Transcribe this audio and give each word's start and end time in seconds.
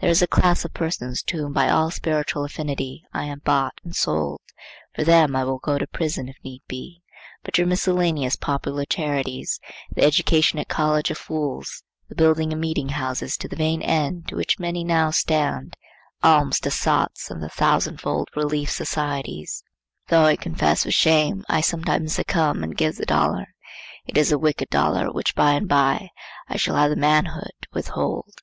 There 0.00 0.10
is 0.10 0.20
a 0.20 0.26
class 0.26 0.66
of 0.66 0.74
persons 0.74 1.22
to 1.22 1.38
whom 1.38 1.54
by 1.54 1.70
all 1.70 1.90
spiritual 1.90 2.44
affinity 2.44 3.06
I 3.14 3.24
am 3.24 3.38
bought 3.38 3.80
and 3.82 3.96
sold; 3.96 4.42
for 4.94 5.02
them 5.02 5.34
I 5.34 5.44
will 5.44 5.60
go 5.60 5.78
to 5.78 5.86
prison 5.86 6.28
if 6.28 6.36
need 6.44 6.60
be; 6.68 7.00
but 7.42 7.56
your 7.56 7.66
miscellaneous 7.66 8.36
popular 8.36 8.84
charities; 8.84 9.58
the 9.90 10.04
education 10.04 10.58
at 10.58 10.68
college 10.68 11.10
of 11.10 11.16
fools; 11.16 11.84
the 12.10 12.14
building 12.14 12.52
of 12.52 12.58
meeting 12.58 12.90
houses 12.90 13.38
to 13.38 13.48
the 13.48 13.56
vain 13.56 13.80
end 13.80 14.28
to 14.28 14.36
which 14.36 14.58
many 14.58 14.84
now 14.84 15.10
stand; 15.10 15.74
alms 16.22 16.60
to 16.60 16.70
sots, 16.70 17.30
and 17.30 17.42
the 17.42 17.48
thousand 17.48 17.98
fold 17.98 18.28
Relief 18.36 18.70
Societies;—though 18.70 20.22
I 20.24 20.36
confess 20.36 20.84
with 20.84 20.92
shame 20.92 21.44
I 21.48 21.62
sometimes 21.62 22.16
succumb 22.16 22.62
and 22.62 22.76
give 22.76 22.96
the 22.96 23.06
dollar, 23.06 23.54
it 24.04 24.18
is 24.18 24.30
a 24.32 24.38
wicked 24.38 24.68
dollar 24.68 25.10
which 25.10 25.34
by 25.34 25.52
and 25.52 25.66
by 25.66 26.10
I 26.46 26.58
shall 26.58 26.76
have 26.76 26.90
the 26.90 26.96
manhood 26.96 27.52
to 27.62 27.68
withhold. 27.72 28.42